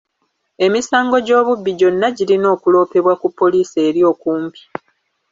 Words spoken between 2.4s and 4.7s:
okuloopebwa ku poliisi eri okumpi.